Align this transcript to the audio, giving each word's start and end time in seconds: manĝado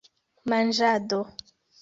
manĝado 0.53 1.21